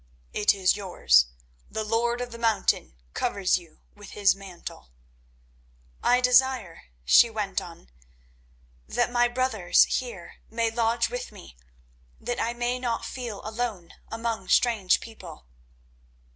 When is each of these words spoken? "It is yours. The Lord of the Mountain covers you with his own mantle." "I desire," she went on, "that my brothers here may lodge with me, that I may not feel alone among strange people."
"It 0.33 0.51
is 0.55 0.75
yours. 0.75 1.27
The 1.69 1.83
Lord 1.83 2.21
of 2.21 2.31
the 2.31 2.39
Mountain 2.39 2.95
covers 3.13 3.59
you 3.59 3.81
with 3.93 4.17
his 4.17 4.33
own 4.33 4.39
mantle." 4.39 4.89
"I 6.01 6.21
desire," 6.21 6.85
she 7.05 7.29
went 7.29 7.61
on, 7.61 7.91
"that 8.87 9.11
my 9.11 9.27
brothers 9.27 9.83
here 9.83 10.37
may 10.49 10.71
lodge 10.71 11.11
with 11.11 11.31
me, 11.31 11.55
that 12.19 12.39
I 12.41 12.51
may 12.53 12.79
not 12.79 13.05
feel 13.05 13.47
alone 13.47 13.93
among 14.09 14.47
strange 14.47 15.01
people." 15.01 15.45